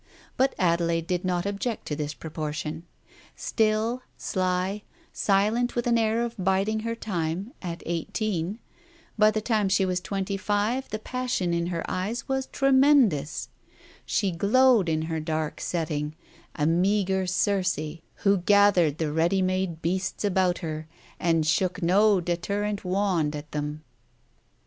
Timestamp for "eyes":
11.87-12.27